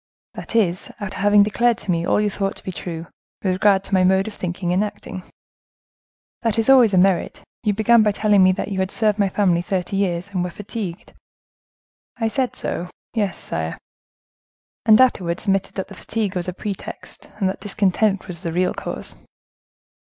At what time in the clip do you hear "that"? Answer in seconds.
0.33-0.55, 6.41-6.57, 8.53-8.69, 15.75-15.87, 15.87-15.93, 17.47-17.59